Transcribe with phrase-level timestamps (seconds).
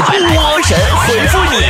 [0.00, 1.60] 波神回复你。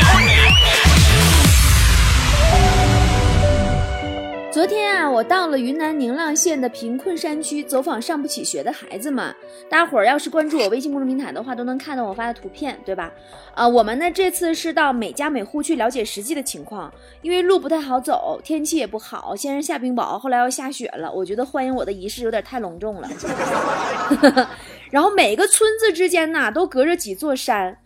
[4.53, 9.35] 昨天啊，我到了云南宁蒗县的贫困山区，走访上不起学的孩子们。
[9.69, 13.11] 大伙儿要是关注我微信公众平台的话，都能看到我发的图片，对吧？
[13.55, 16.93] 啊，我们呢这次是到每家每户去了解实际的情况，
[17.23, 21.11] 因为路不太好走，天气也不好，先是下冰雹，后来要下雪了。
[21.11, 23.09] 我觉得欢迎我的仪式有点太隆重了。
[24.91, 27.79] 然后每个村子之间呐，都隔着几座山。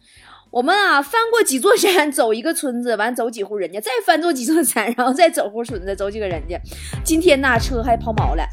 [0.55, 6.57] 我们啊，翻过几座山，走一个村子，完走几户人家，再翻过几座山，然后再走户村子，走几个人家。
[7.03, 8.47] 今天呐，车还抛锚了，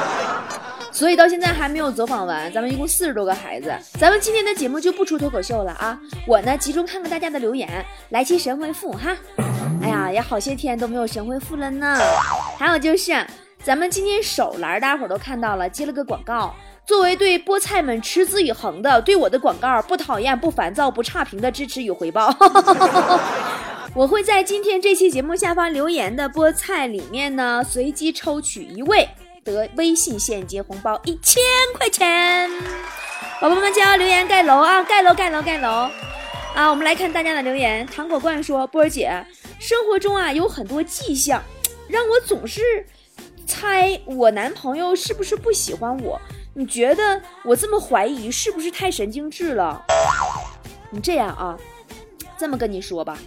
[0.92, 2.52] 所以到现在还没有走访完。
[2.52, 5.98] 咱们一共四十多个孩子，咱们今天的节目就不出脱口秀了啊！
[6.26, 9.16] 我呢，集中看看大家的留言，来期神回复哈。
[9.82, 11.96] 哎呀，也好些天都没有神回复了呢。
[12.58, 13.26] 还有就是，
[13.64, 16.54] 咱们今天手栏大伙都看到了，接了个广告。
[16.84, 22.34] 作为对菠菜们持之以恒的对我的广告不讨厌不烦躁不差评的支持与回报，
[23.94, 29.08] 我会在今天这期节目下方留言的菠菜里面呢，随机抽取一位
[29.44, 31.42] 得微信现金红包一千
[31.78, 32.50] 块钱。
[33.40, 35.88] 宝宝们加油留言盖楼啊，盖楼盖楼盖楼
[36.54, 36.68] 啊！
[36.68, 37.86] 我们来看大家的留言。
[37.86, 39.24] 糖果罐说：“波儿姐，
[39.58, 41.42] 生活中啊有很多迹象，
[41.88, 42.60] 让我总是
[43.46, 46.20] 猜我男朋友是不是不喜欢我。”
[46.54, 49.82] 你觉得我这么怀疑是不是太神经质了？
[50.90, 51.56] 你这样啊，
[52.36, 53.18] 这么跟你说吧，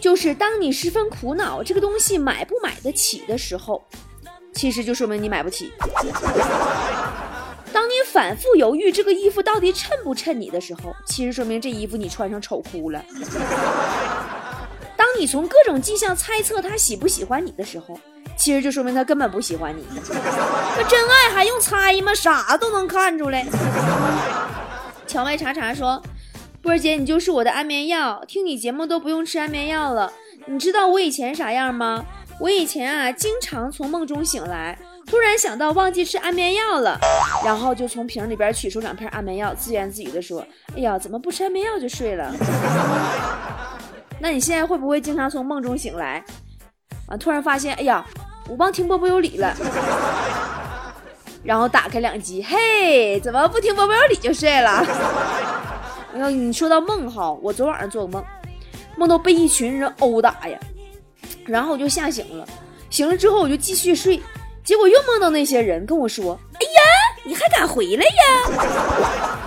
[0.00, 3.84] 就是当你十分苦恼这个东西买不买得起的时候，
[4.54, 5.72] 其实就说明你买不起。
[7.70, 13.04] 当你反复犹豫这个衣服到底衬不衬你的时候，其实说明这衣服你穿上丑哭了。
[14.96, 17.98] 当你从各种迹象猜测他喜不喜欢你的时候。
[18.36, 22.14] 其实就说明他根本不喜欢你，那真爱还用猜吗？
[22.14, 23.46] 啥都能看出来。
[25.06, 26.02] 荞麦茶茶说
[26.60, 30.12] ：“波儿姐，你就是我的安眠药，听你节目都不用吃安眠药了。
[30.46, 32.04] 你知道我以前啥样吗？
[32.40, 36.98] 我以前啊，经常从梦中醒来，突然想到忘记吃安眠药了，
[37.44, 40.44] 然后就从瓶里边取出两片安眠药，自言自语的说：
[40.74, 42.34] 哎呀，怎么不吃安眠药就睡了？
[44.18, 46.24] 那你现在会不会经常从梦中醒来，
[47.12, 48.04] 啊，突然发现，哎呀？”
[48.48, 49.54] 我忘听波波有理了，
[51.44, 54.84] 然后打开两集，嘿，怎么不听波波有理就睡了？
[56.12, 58.22] 哎呦，你说到梦哈，我昨晚上做个梦，
[58.96, 60.58] 梦到被一群人殴打呀，
[61.46, 62.44] 然后我就吓醒了，
[62.90, 64.20] 醒了之后我就继续睡，
[64.64, 66.80] 结果又梦到那些人跟我说：“哎呀，
[67.22, 69.38] 你还敢回来呀？”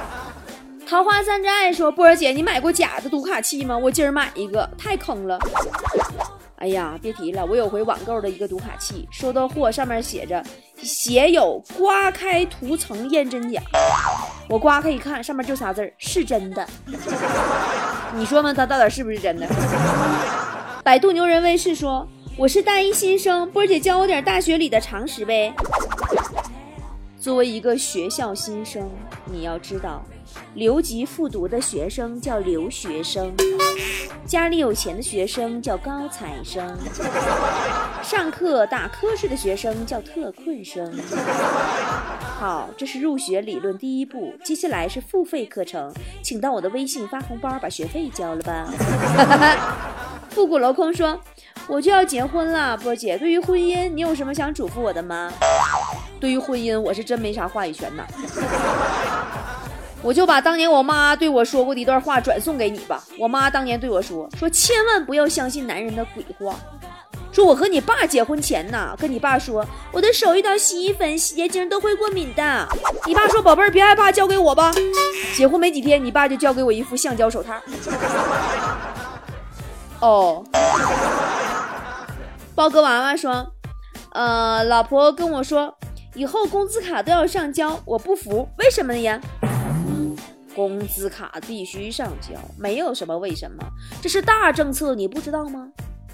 [0.88, 3.78] 桃花三真爱说：“波儿姐，你买过假的读卡器吗？
[3.78, 5.38] 我今儿买一个，太坑了。”
[6.58, 10.44] 哎呀，别提了，我有回网购的一个读卡器，收到货上面写着
[10.82, 13.62] 写有刮开涂层验真假，
[14.48, 16.66] 我刮开一看，上面就仨字儿是真的。
[18.16, 19.46] 你说嘛，它到底是不是真的？
[20.84, 22.08] 百度牛人卫视说
[22.38, 25.54] 我是大一新生，波姐教我点大学里的常识呗。
[27.20, 28.90] 作为一个学校新生，
[29.26, 30.02] 你要知道。
[30.54, 33.34] 留级复读的学生叫留学生，
[34.26, 36.78] 家里有钱的学生叫高材生，
[38.02, 40.94] 上课打瞌睡的学生叫特困生。
[42.38, 48.68] 好，这是入学理论第一步，接下来是付费课程，请到我的微信发红包把学费交了吧。
[50.30, 51.18] 复古镂空说
[51.66, 55.32] ：“我就要结婚了，波姐，对于婚姻你有什么想嘱咐我的吗？”
[56.20, 58.06] 对于婚姻，我是真没啥话语权呐。
[60.06, 63.04] 我就把当年我妈对我说过的一段话转送给你吧。
[63.18, 66.56] 我妈当年对我说：“说千万不要相信男人的鬼话。
[67.32, 72.68] 说我和你爸结婚前呐，跟你爸说，我的手遇到洗衣粉、洗洁精都会过敏的。
[73.08, 74.72] 你爸说，宝贝儿别害怕，交给我吧。
[75.36, 77.56] 结婚没几天，你爸就交给我一副橡胶手套。
[80.02, 80.46] 哦，
[82.54, 83.48] 包哥娃娃说，
[84.12, 85.76] 呃，老婆跟我说，
[86.14, 89.20] 以后工资卡都要上交，我不服，为什么呀？”
[90.56, 93.58] 工资卡必须上交，没有什么为什么，
[94.02, 95.68] 这是大政策，你不知道吗？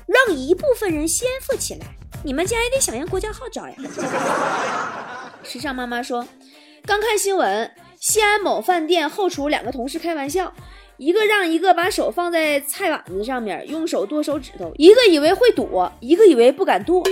[0.08, 1.86] 让一部分人先富起来，
[2.24, 3.76] 你们家也得响应国家号召呀。
[5.44, 6.28] 时尚妈妈说，
[6.86, 10.52] 刚看新闻，西安某饭店后厨两个同事开玩笑，
[10.98, 17.04] 一个让一个把手放在菜碗子上面，用手剁手指头，一个以为会躲，一个以为不敢剁，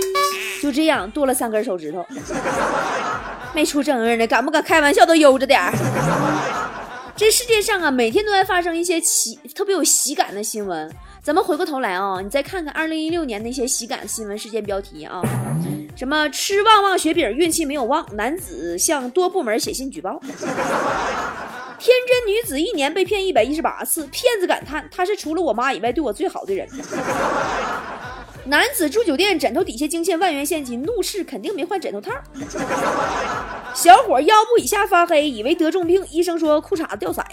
[0.60, 2.04] 就这样剁了三根手指头。
[3.54, 5.72] 没出正事的，敢不敢开玩笑都悠着点儿。
[7.20, 10.90] 这世界上啊，每天都在发生一些喜特别有喜感的新闻。
[11.22, 15.20] 咱们回过头来啊，你再看看二零一六年那些喜感新闻事件标题啊，
[15.94, 20.18] 什么吃旺旺雪饼运气没有旺，男子向多部门写信举报。
[21.78, 26.66] 天真女子一年被骗一百一十八次，骗子感叹他是除了我妈以外对我最好的人。
[28.50, 32.10] 男子住酒店枕头底下惊现万元现金，怒斥肯定没换枕头套。
[33.72, 37.22] 小伙腰部以下发黑，以为得重病，医生说裤衩子掉色。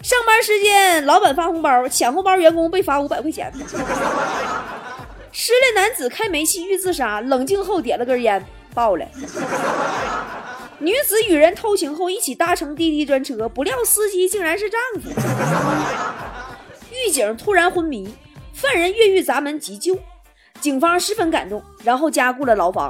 [0.00, 3.52] 上班时间，老板发红包，抢红包员工被罚五百块钱。
[5.32, 9.04] 失恋男子开煤气欲自杀，冷静后点了根烟，爆了。
[10.78, 15.10] 女子与人偷情后一起搭乘滴滴专车，不料司机竟然是丈夫。
[16.92, 18.14] 狱警突然昏迷，
[18.54, 19.98] 犯人越狱砸门急救，
[20.60, 22.88] 警方十分感动，然后加固了牢房。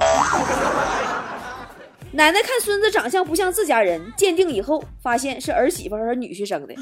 [2.12, 6.75] 奶奶看孙子长相不像自家人，鉴定以后发现是儿媳妇和女婿生的。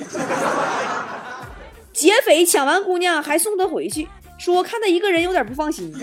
[1.92, 5.94] 劫匪抢完姑娘还送她回去，说看他一个人有点不放心。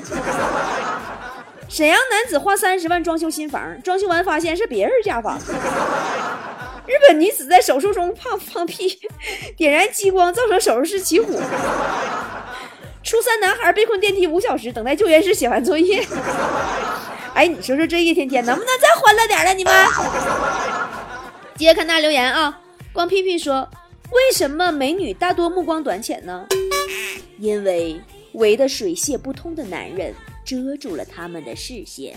[1.68, 5.38] 沈阳男子花三十万装修新房，装修完发现是别人家房。
[6.88, 9.00] 日本女子在手术中放放屁，
[9.56, 11.40] 点燃激光造成手术室起火。
[13.10, 16.06] 初三男孩被困电梯五小时，等待救援时写完作业。
[17.34, 19.52] 哎，你说说这一天天能不能再欢乐点了？
[19.52, 19.74] 你们。
[21.56, 22.60] 接着看大留言啊，
[22.94, 23.68] 光屁屁说，
[24.12, 26.46] 为什么美女大多目光短浅呢？
[27.40, 28.00] 因为
[28.34, 30.14] 围得水泄不通的男人。
[30.46, 32.16] 遮住了他们的视线。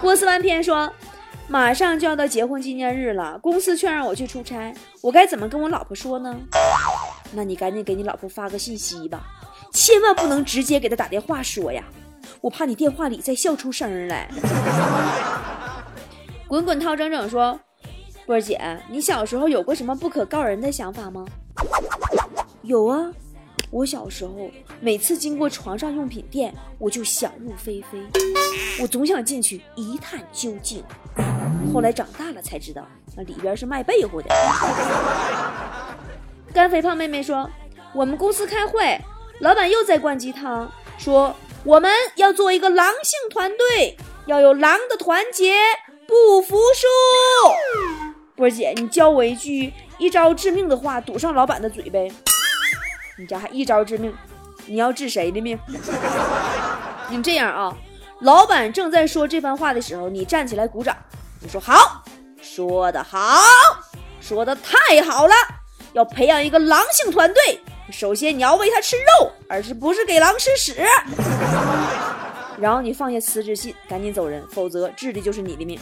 [0.00, 0.90] 波斯湾篇说，
[1.48, 6.36] 马上就要到结婚纪念日了，公司却让我去出差，我该怎么跟我老婆说呢？
[7.32, 9.26] 那你赶紧给你老婆发个信息吧，
[9.72, 11.82] 千万不能直接给她打电话说呀，
[12.42, 14.28] 我怕你电话里再笑出声来。
[16.46, 17.58] 滚滚涛整整说，
[18.26, 18.60] 波儿姐，
[18.90, 21.24] 你小时候有过什么不可告人的想法吗？
[22.62, 23.10] 有啊。
[23.70, 27.98] 我小时候每次经过床上用品店，我就想入非非，
[28.80, 30.82] 我总想进去一探究竟。
[31.72, 34.28] 后来长大了才知道，那里边是卖被窝的。
[36.54, 37.48] 干肥胖妹妹说，
[37.92, 38.98] 我们公司开会，
[39.40, 41.34] 老板又在灌鸡汤，说
[41.64, 43.96] 我们要做一个狼性团队，
[44.26, 45.56] 要有狼的团结，
[46.06, 46.86] 不服输。
[48.34, 52.10] 波姐，你教我一句一招致命的话，堵上老板的嘴呗。
[53.18, 54.14] 你家还一招致命，
[54.66, 55.58] 你要治谁的命？
[57.10, 57.76] 你这样啊，
[58.20, 60.96] 老板正在说这番话的时候，你站起来鼓掌，
[61.40, 62.02] 你说好，
[62.42, 63.40] 说的好，
[64.20, 65.34] 说的太好了，
[65.92, 67.60] 要培养一个狼性团队，
[67.92, 70.76] 首先你要喂它吃肉，而是不是给狼吃屎。
[72.58, 75.78] 然后你放下辞职信，赶紧走人，否则治的就是你的命。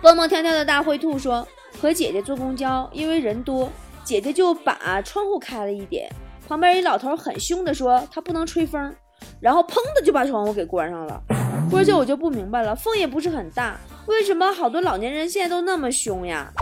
[0.00, 1.46] 蹦蹦跳跳的大灰兔说，
[1.80, 3.70] 和姐姐坐公交，因为人多。
[4.02, 6.10] 姐姐就把窗户开了一点，
[6.48, 8.92] 旁边一老头很凶的说他不能吹风，
[9.40, 11.22] 然后砰的就把窗户给关上了。
[11.70, 16.52] 波姐我就不明白了，风也不是很大，为什么好多老年人现在都那么凶呀？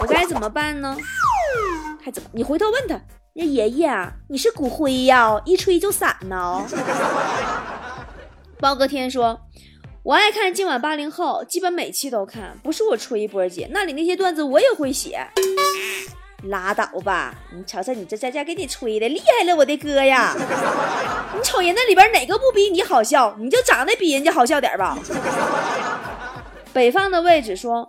[0.00, 0.96] 我该怎么办呢？
[2.02, 2.28] 还怎么？
[2.32, 3.00] 你回头问他，
[3.34, 6.64] 那爷爷啊你是骨灰呀，一吹就散呢。
[8.58, 9.40] 包哥天说，
[10.02, 15.26] 我爱看今晚八零后，基本每期都看，不是我吹波姐，那里那些段子我也会写。
[16.44, 17.34] 拉倒吧！
[17.54, 20.34] 你瞅瞅你这在家给你吹的厉害了，我的哥呀！
[21.36, 23.36] 你瞅人那里边哪个不比你好笑？
[23.38, 24.98] 你就长得比人家好笑点吧。
[26.72, 27.88] 北方的位置说，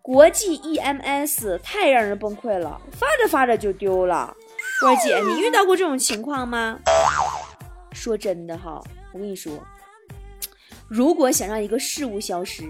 [0.00, 4.34] 国际 EMS 太让人崩溃了，发着发着就丢了。
[4.80, 6.78] 波姐，你遇到过这种情况吗？
[7.92, 8.80] 说真的哈，
[9.12, 9.52] 我跟你说，
[10.88, 12.64] 如果想让一个事物消失，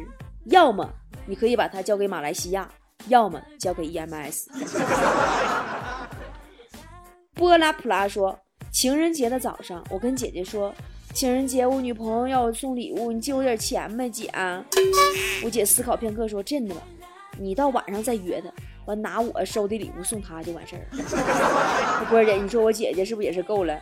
[0.46, 0.90] 要么
[1.26, 2.68] 你可以把它交给马来西亚。
[3.08, 4.46] 要么交给 EMS。
[7.34, 8.38] 波拉普拉说
[8.70, 10.74] ：“情人节的早上，我跟姐姐说，
[11.14, 14.30] 情人节我女朋友要我送礼物，你借我点钱呗，姐。”
[15.42, 16.82] 我姐思考片刻说：“真的吧？
[17.38, 18.50] 你到晚上再约她，
[18.84, 20.98] 完拿我收的礼物送她就完事儿了。”
[22.10, 23.80] 波姐，你说我姐姐是不是也是够了？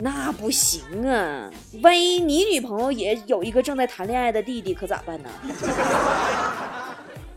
[0.00, 1.50] 那不行啊，
[1.82, 5.30] 万一你女朋友也有一个正在谈恋爱的弟弟，可咋办呢？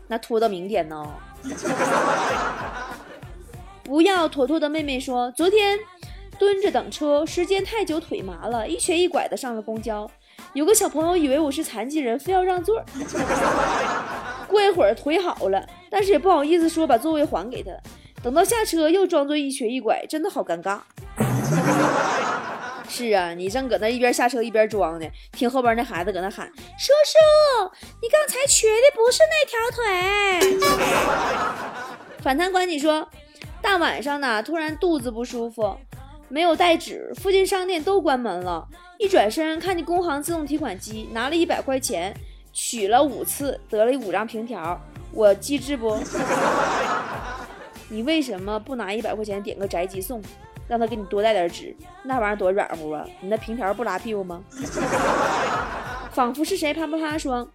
[0.08, 1.06] 那拖到明天呢？
[3.84, 5.78] 不要坨坨的妹妹说，昨天
[6.38, 10.10] 蹲着等车，时间太久，腿麻了，一瘸一拐的上了公交。
[10.54, 12.82] 有个小朋友以为我是残疾人，非要让座。
[14.48, 17.70] 过一会儿腿好了，但是也不好意思说把座位还给他。
[18.22, 20.78] 等到下车又装作一瘸一拐，真的好尴尬。
[22.92, 26.46] 是啊，你正搁那一边下车一边装呢，听后边那孩子搁那喊
[26.78, 27.72] ：“叔叔，
[28.02, 29.58] 你刚才瘸的不是那条
[30.60, 30.68] 腿。
[32.22, 33.08] ”反贪管你说，
[33.62, 35.74] 大晚上的突然肚子不舒服，
[36.28, 38.68] 没有带纸，附近商店都关门了。
[38.98, 42.14] 一转身看见工行自动提款机，拿了一百块钱，
[42.52, 44.78] 取了五次，得了五张凭条，
[45.12, 45.98] 我机智不？
[47.88, 50.22] 你为什么不拿一百块钱点个宅急送，
[50.68, 51.74] 让他给你多带点纸？
[52.02, 53.04] 那玩意儿多软乎啊！
[53.20, 54.42] 你那平条不拉屁股吗？
[56.12, 57.48] 仿佛是谁啪啪啪说：“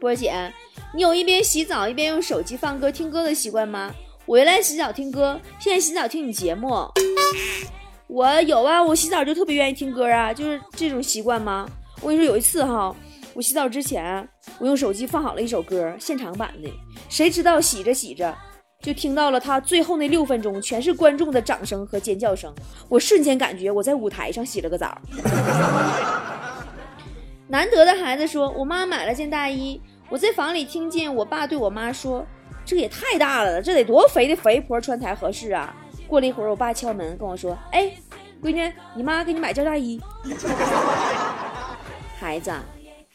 [0.00, 0.52] 波儿姐，
[0.94, 3.92] 你有一边洗澡一边用手机放歌听歌的习惯吗？
[4.24, 6.86] 我原来洗澡听歌，现在洗澡听你节目。
[8.06, 11.68] 我有啊，我洗澡就特别愿意听歌啊，就是这种习惯吗？
[12.00, 12.94] 我跟你说，有一次哈，
[13.34, 14.26] 我洗澡之前，
[14.58, 16.70] 我用手机放好了一首歌，现场版的，
[17.08, 18.34] 谁知道洗着洗着，
[18.82, 22.52] 就听到了他最后那六分钟全是观众的掌声和尖叫声，
[22.88, 25.00] 我瞬间感觉我在舞台上洗了个澡。
[27.48, 32.26] ”难得的孩子说：“我妈买了件大衣，我在房里听见我爸对我妈说
[32.66, 35.74] ：‘这也太大了，这得多肥的肥婆穿才合适啊！’
[36.08, 37.92] 过了一会儿，我爸敲门跟我说：‘哎，
[38.42, 40.00] 闺女，你妈给你买件大衣。
[42.18, 42.52] ’孩子，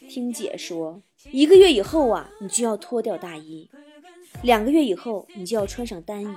[0.08, 3.68] 听姐说，一个月以后啊，你就要脱掉大衣；
[4.42, 6.28] 两个月以后，你就要穿上单衣；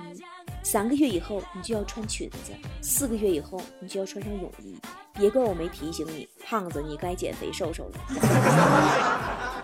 [0.62, 4.76] 三个月以后，你就要穿裙子；四个月以后，你就要穿上泳衣。”
[5.14, 8.00] 别怪我没提醒你，胖子，你该减肥瘦瘦了。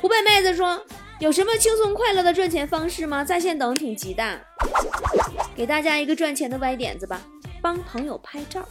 [0.00, 0.82] 湖北妹子说
[1.20, 3.24] ：“有什么轻松快乐的赚钱方式吗？
[3.24, 4.40] 在线等，挺急的。
[5.54, 7.20] 给大家一个赚钱的歪点子吧，
[7.62, 8.66] 帮朋友拍照。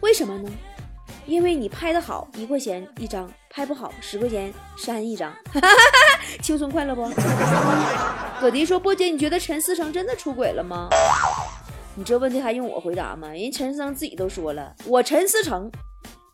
[0.00, 0.50] 为什么呢？
[1.26, 5.32] 因为你拍的好，一块钱一张；拍不好，十块钱删一张。
[6.42, 7.08] 轻松快乐不？”
[8.40, 10.88] 葛迪说：“波姐，你觉得陈思诚真的出轨了吗？”
[11.96, 13.28] 你这问题还用我回答吗？
[13.28, 15.70] 人陈思诚自己都说了，我陈思诚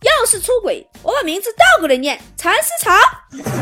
[0.03, 2.93] 要是出轨，我把名字倒过来念陈思诚。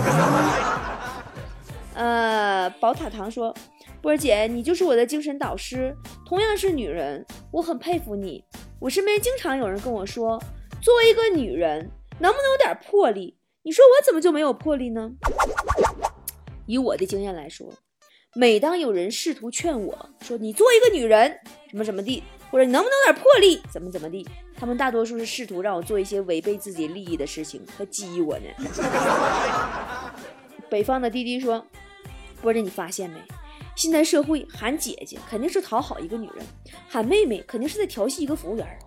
[1.94, 3.52] 呃，宝塔糖说，
[4.00, 5.92] 波儿姐，你就是我的精神导师，
[6.24, 8.44] 同样是女人，我很佩服你。
[8.78, 10.40] 我身边经常有人跟我说，
[10.80, 13.36] 作为一个女人，能不能有点魄力？
[13.62, 15.10] 你说我怎么就没有魄力呢？
[16.66, 17.72] 以我的经验来说。
[18.34, 24.24] 每当有人试图劝我说：“你做一个女人，怎么怎么地，或者你能不能有点魄力，怎么怎么地？”
[24.56, 28.46] 他们大多数是试图让我做一些违背自己利益的事情和激我呢。
[30.70, 31.66] 北方的滴滴说
[32.40, 33.18] ：“波姐，你发现没？
[33.74, 36.44] 现在社会喊姐姐肯定是讨好一个女人，
[36.88, 38.78] 喊妹妹肯定是在调戏一个服务员。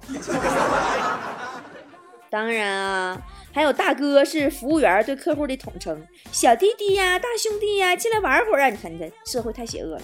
[2.32, 3.22] 当然啊。”
[3.54, 8.70] 还有大哥是服务员对客户的统称，小弟弟呀，大兄弟呀，进来玩会儿啊！
[8.70, 10.02] 你看，你看，社会太邪恶了。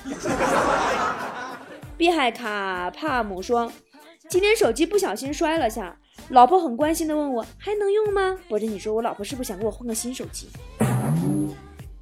[1.95, 3.71] 碧海卡帕姆说，
[4.27, 8.37] 今天手机不小心摔了下，老婆很关心的问我还能用吗？
[8.49, 10.49] 我跟你说，我老婆是不是想给我换个新手机？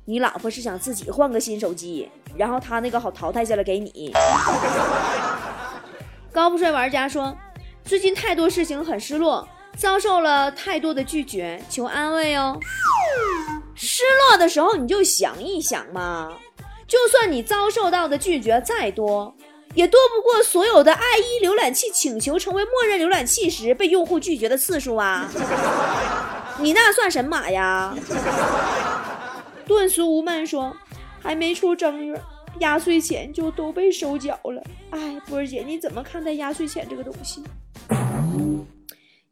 [0.05, 4.11] 你老婆是想自己换个新手机，然后她那个好淘汰下来给你。
[6.33, 7.37] 高富帅玩家说，
[7.83, 9.47] 最近太多事情很失落。
[9.77, 12.57] 遭受了太多的拒绝，求安慰哦。
[13.75, 16.31] 失落的时候你就想一想嘛，
[16.87, 19.35] 就算你遭受到的拒绝再多，
[19.73, 25.29] 也多不过所有的爱一浏览器请求成为默认浏览器时被用户拒绝的次数啊。
[26.59, 27.93] 你那算神马呀？
[29.67, 30.73] 顿时无闷说，
[31.21, 32.21] 还没出正月，
[32.59, 34.63] 压岁钱就都被收缴了。
[34.91, 37.43] 哎，波儿姐，你怎么看待压岁钱这个东西？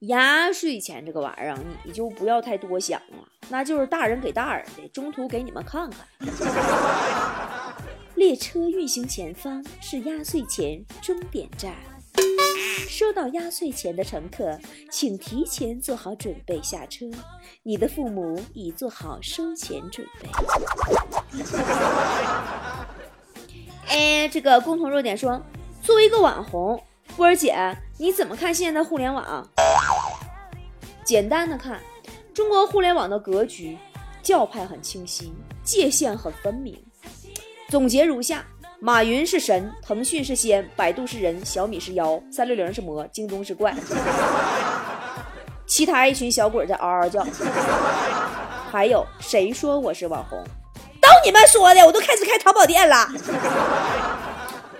[0.07, 6.05] 压岁钱这个玩意儿，你就不要太多想了，那就是大人给大人的，中途给你们看看。
[8.15, 11.73] 列车运行前方是压岁钱终点站，
[12.87, 14.59] 收到压岁钱的乘客，
[14.91, 17.05] 请提前做好准备下车。
[17.63, 20.29] 你的父母已做好收钱准备。
[23.87, 25.41] 哎，这个共同弱点说，
[25.81, 26.83] 作为一个网红。
[27.15, 27.55] 波儿姐，
[27.99, 29.47] 你怎么看现在的互联网？
[31.05, 31.79] 简单的看，
[32.33, 33.77] 中国互联网的格局
[34.21, 35.33] 教派很清晰，
[35.63, 36.81] 界限很分明。
[37.69, 38.45] 总结如下：
[38.79, 43.75] 马云是神，腾讯是仙，百度是人，小米是妖，三六零是魔，京东是怪，
[45.65, 47.25] 其他一群小鬼在嗷嗷叫。
[48.71, 50.41] 还有谁说我是网红？
[51.01, 53.07] 都你们说的，我都开始开淘宝店了。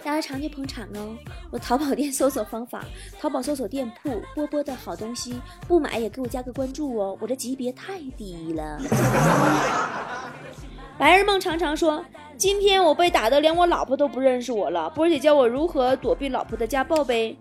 [0.04, 1.16] 大家常去捧场哦！
[1.50, 2.84] 我淘宝店搜索方法，
[3.22, 7.18] 淘宝搜索店铺波波的好东西，不买也给我加个关注哦！
[7.22, 8.82] 我这级别太低了。
[11.00, 12.04] 白日梦常常说，
[12.38, 14.90] 今天我被打的连我老婆都不认识我了。
[14.90, 17.38] 波姐教我如何躲避老婆的家暴呗？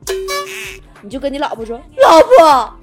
[1.00, 2.74] 你就跟你老婆说，老婆，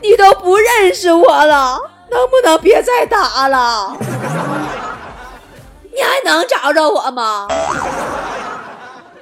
[0.00, 1.78] 你都不认识我了，
[2.10, 3.94] 能不能别再打了？
[5.94, 7.46] 你还能找着我吗？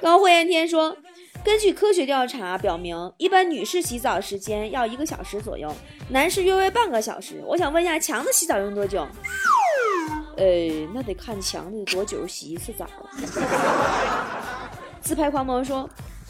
[0.01, 0.97] 高慧艳天说
[1.45, 5.71] ：“根据科学调查表明，一般女士洗澡时间要一个小时左右，
[6.09, 7.39] 男士约为半个小时。
[7.45, 9.07] 我想问一下，强子洗澡用多久？
[10.37, 10.45] 呃，
[10.91, 12.87] 那得看强子多久洗一次澡。
[15.01, 15.87] 自拍狂魔说，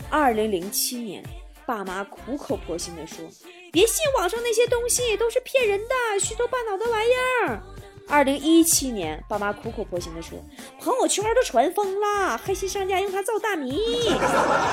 [0.10, 1.24] 二零零七年，
[1.66, 3.26] 爸妈苦口婆心的说，
[3.72, 7.12] 别信网上那些东西，都是骗人的，虚头巴脑的玩意
[7.46, 7.64] 儿。
[8.12, 10.38] 二零一七年，爸妈苦口婆心的说，
[10.82, 13.80] 朋友圈都传疯了，黑心商家用它造大米。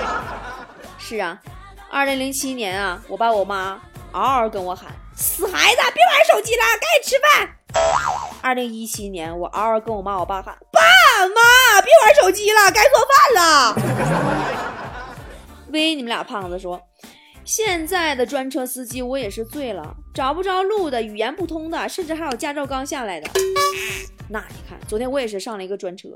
[0.98, 1.40] 是啊，
[1.88, 3.80] 二零零七年啊，我爸我妈
[4.10, 7.48] 嗷嗷跟我喊：“死孩子，别玩手机了，赶紧吃饭。”
[8.42, 10.80] 二零一七年，我嗷嗷跟我妈我爸喊：“爸
[11.28, 13.76] 妈，别玩手机了，该做饭了。”
[15.70, 16.87] 喂，你们俩胖子说。
[17.48, 23.26] 现在的专车司机我也是醉了，找不着路的，语言不通的，甚至还有驾照刚下来的。
[24.28, 26.10] 那你看，昨天我也是上了一个专车，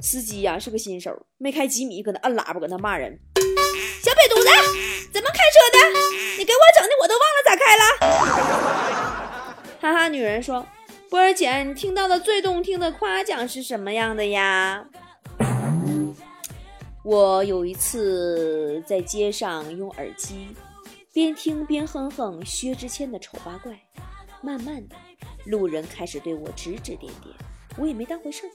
[0.00, 3.20] 司机呀是个新手，没开几米，搁那按喇叭，搁那骂人
[4.02, 4.48] ：“小瘪犊子，
[5.12, 5.78] 怎么开车的？
[6.38, 7.84] 你给我整的，我都忘了咋开了。”
[9.80, 10.66] 哈哈，女人说
[11.08, 14.88] ：“波儿姐，你听到的最动听的夸奖是什么样的呀？”
[17.04, 20.48] 我有一次在街上用耳机
[21.12, 23.72] 边听边哼哼薛之谦的《丑八怪》，
[24.40, 24.96] 慢慢的，
[25.44, 27.36] 路人开始对我指指点点，
[27.76, 28.50] 我也没当回事。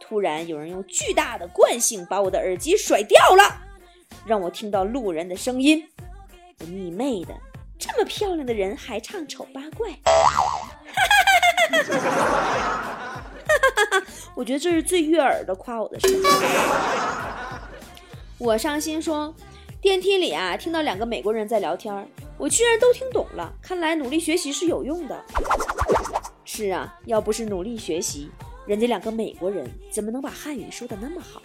[0.00, 3.60] 突然有人用巨大的惯性把我的耳机甩掉了，
[4.24, 5.86] 让我听到路人的声音
[6.66, 7.34] ：“你妹的，
[7.78, 10.10] 这么漂亮的人还唱《丑八怪》！”哈
[11.70, 13.20] 哈哈哈
[13.90, 14.06] 哈！
[14.34, 16.22] 我觉得这是最悦耳的夸我的声音。
[18.38, 19.32] 我伤心说，
[19.80, 21.94] 电梯里啊，听到两个美国人在聊天，
[22.36, 23.52] 我居然都听懂了。
[23.62, 25.24] 看来努力学习是有用的。
[26.44, 28.28] 是啊，要不是努力学习，
[28.66, 31.40] 人家两个美国人怎么能把汉语说的那么好？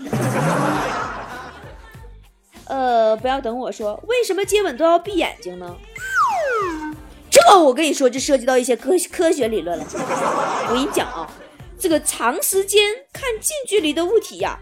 [2.66, 5.76] 呃，不要等我说，为什么接吻都要闭眼睛呢？
[7.30, 9.86] 这我跟你说，就涉及到一些科科学理论了。
[9.94, 11.32] 我跟你讲啊，
[11.78, 14.60] 这个长时间看近距离的物体呀。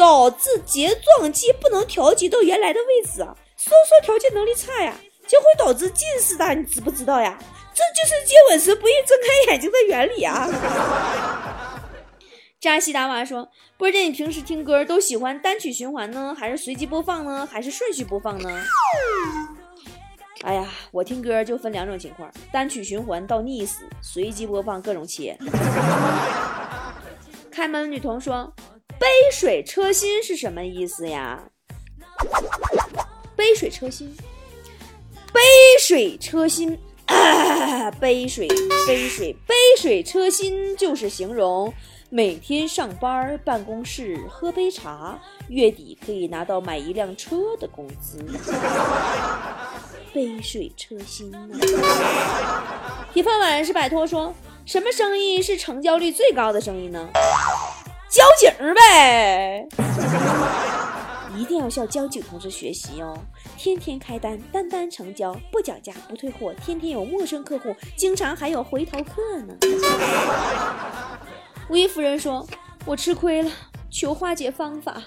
[0.00, 4.96] 导致睫状肌不能调节到原来的位置啊，收缩调节能力差呀，
[5.28, 7.38] 就会导致近视的，你知不知道呀？
[7.74, 10.48] 这就是接吻时不易睁开眼睛的原理啊！
[12.58, 18.48] 扎西达娃说：“波姐，你平时听歌都喜欢单曲循环呢，还是随机播放呢，还是顺序播放呢？”
[20.44, 25.36] 哎呀，我听歌就分两种情况：单曲循环到腻死，随机播放各种切。
[27.52, 28.50] 开门女童说。
[29.00, 31.42] 杯水车薪是什么意思呀？
[33.34, 34.14] 杯水车薪，
[35.32, 35.40] 杯
[35.80, 36.78] 水车薪，
[37.98, 38.46] 杯水
[38.86, 41.72] 杯水杯水车薪就是形容
[42.10, 48.18] 每天上班办公室喝杯茶，月底可以拿到买一辆车的工资。
[50.12, 51.58] 杯水车薪呢？
[53.14, 54.34] 铁饭碗是摆脱说，
[54.66, 57.08] 什么生意是成交率最高的生意呢？
[58.10, 59.68] 交警呗，
[61.36, 63.16] 一定要向交警同志学习哦！
[63.56, 69.54] 天天开单，单单成交，不讲价，不退货，天天有陌生客户，经常还有回头客呢。
[71.68, 72.44] 吴亦夫人说
[72.84, 73.50] ：“我吃亏了，
[73.88, 75.00] 求化解方法。”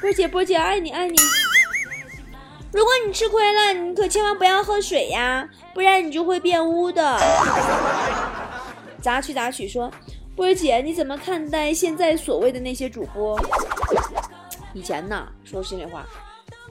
[0.00, 1.18] 波姐，波姐，爱你，爱你。
[2.72, 7.20] 如果你吃亏了，你可千万不要喝水呀，不然你就会变污的。
[9.02, 9.92] 杂曲杂曲说。
[10.36, 13.40] 波姐，你怎么看待现在所谓的那些主播？
[14.74, 16.06] 以前呢，说心里话，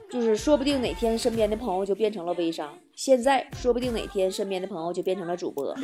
[0.08, 5.74] 就是说不定哪天身边的朋友就变成了微商；现在说不定哪天身边的朋友就变成了主播。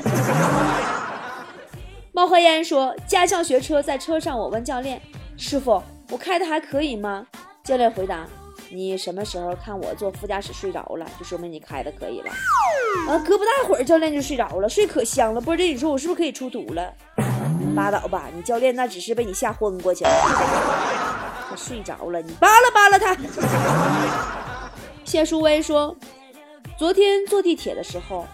[2.15, 5.03] 冒黑烟说，驾校学车，在车上我问教练
[5.37, 7.27] ：“师傅，我开的还可以吗？”
[7.65, 8.29] 教练回答
[8.71, 12.31] ：“你什么时候看我坐副驾驶睡着了，就说明你开的可以了。”
[13.09, 15.41] 啊，隔不大会儿，教练就睡着了，睡可香了。
[15.41, 16.93] 波姐，你说我是不是可以出图了？
[17.75, 20.11] 拉倒吧，你教练那只是被你吓昏过去了。
[21.49, 23.17] 他睡着了，你扒拉扒拉他。
[25.05, 25.97] 谢淑薇说，
[26.79, 28.27] 昨天坐地铁的时候，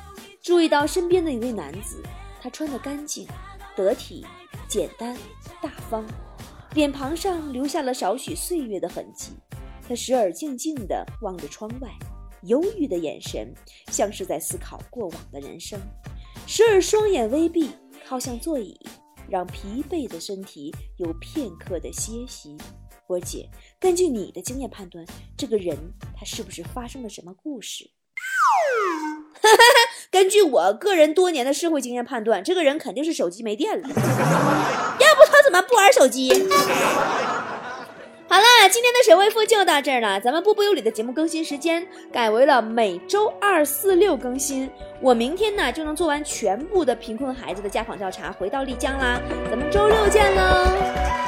[0.42, 2.02] 注意到身边的一位男子，
[2.40, 3.26] 他穿得干净、
[3.74, 4.26] 得体、
[4.68, 5.16] 简单、
[5.60, 6.04] 大方，
[6.74, 9.32] 脸庞上留下了少许岁月的痕迹。
[9.88, 11.88] 他时而静静地望着窗外，
[12.42, 13.52] 忧郁的眼神
[13.90, 15.78] 像是在思考过往的人生；
[16.46, 17.70] 时而双眼微闭，
[18.06, 18.78] 靠向座椅。
[19.28, 22.56] 让疲惫的身体有片刻的歇息。
[23.06, 23.48] 波姐，
[23.80, 25.04] 根据你的经验判断，
[25.36, 25.76] 这个人
[26.14, 27.90] 他是不是发生了什么故事？
[30.10, 33.88] 根据我个人多年的社会经验判断，这个人肯定是手机没电了。
[33.88, 36.28] 要不他怎么不玩手机？
[38.28, 38.98] 好啦，今天的。
[38.98, 44.68] 的神回复就到这儿了，咱们波波有理的节目更新时间改为了每周二、四、六更新。
[45.00, 49.20] 我明天呢就能做完全部的贫困孩子的家访调查，回到丽江啦。
[49.48, 51.27] 咱们周六见喽。